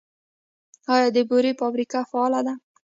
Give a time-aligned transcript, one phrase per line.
[0.93, 2.53] آیا د بورې فابریکه فعاله ده؟